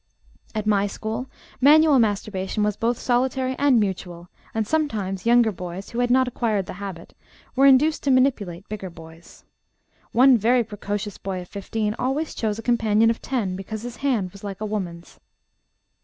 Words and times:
"At 0.55 0.65
my 0.65 0.87
school, 0.87 1.29
manual 1.61 1.99
masturbation 1.99 2.63
was 2.63 2.75
both 2.75 2.97
solitary 2.97 3.55
and 3.59 3.79
mutual; 3.79 4.29
and 4.51 4.65
sometimes 4.65 5.27
younger 5.27 5.51
boys, 5.51 5.91
who 5.91 5.99
had 5.99 6.09
not 6.09 6.27
acquired 6.27 6.65
the 6.65 6.73
habit, 6.81 7.13
were 7.55 7.67
induced 7.67 8.01
to 8.05 8.09
manipulate 8.09 8.67
bigger 8.67 8.89
boys. 8.89 9.43
One 10.11 10.39
very 10.39 10.63
precocious 10.63 11.19
boy 11.19 11.41
of 11.41 11.49
fifteen 11.49 11.93
always 11.99 12.33
chose 12.33 12.57
a 12.57 12.63
companion 12.63 13.11
of 13.11 13.21
ten 13.21 13.55
'because 13.55 13.83
his 13.83 13.97
hand 13.97 14.31
was 14.31 14.43
like 14.43 14.59
a 14.59 14.65
woman's.' 14.65 15.19